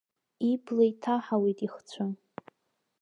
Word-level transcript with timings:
Ибла 0.49 0.83
иҭаҳауеит 0.89 1.59
ихцәы. 1.65 2.05